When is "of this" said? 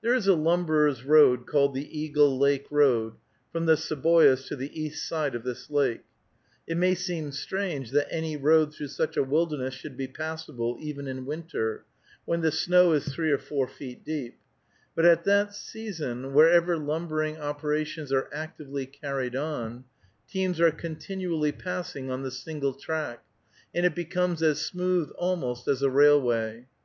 5.36-5.70